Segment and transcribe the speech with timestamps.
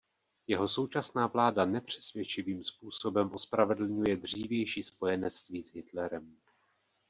[0.47, 6.37] Jeho současná vláda nepřesvědčivým způsobem ospravedlňuje dřívější spojenectví s Hitlerem.